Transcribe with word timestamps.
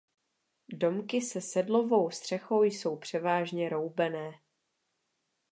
Domky 0.73 1.21
se 1.21 1.41
sedlovou 1.41 2.09
střechou 2.11 2.63
jsou 2.63 2.97
převážně 2.97 3.69
roubené. 3.69 4.39